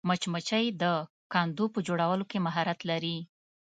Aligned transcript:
مچمچۍ 0.09 0.65
د 0.81 0.83
کندو 1.33 1.65
په 1.73 1.79
جوړولو 1.87 2.23
کې 2.31 2.37
مهارت 2.45 2.79
لري 2.89 3.17